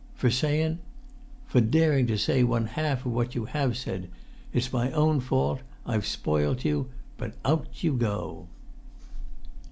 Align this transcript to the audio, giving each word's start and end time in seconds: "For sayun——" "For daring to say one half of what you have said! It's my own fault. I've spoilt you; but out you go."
"For 0.15 0.31
sayun——" 0.31 0.79
"For 1.45 1.61
daring 1.61 2.07
to 2.07 2.17
say 2.17 2.43
one 2.43 2.65
half 2.65 3.05
of 3.05 3.11
what 3.11 3.35
you 3.35 3.45
have 3.45 3.77
said! 3.77 4.09
It's 4.51 4.73
my 4.73 4.91
own 4.93 5.19
fault. 5.19 5.59
I've 5.85 6.07
spoilt 6.07 6.65
you; 6.65 6.89
but 7.19 7.33
out 7.45 7.83
you 7.83 7.93
go." 7.93 8.47